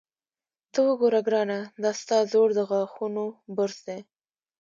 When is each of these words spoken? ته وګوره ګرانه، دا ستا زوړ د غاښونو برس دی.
ته 0.71 0.79
وګوره 0.87 1.21
ګرانه، 1.27 1.59
دا 1.83 1.91
ستا 2.01 2.17
زوړ 2.31 2.47
د 2.57 2.59
غاښونو 2.69 3.25
برس 3.57 3.79
دی. 3.87 3.99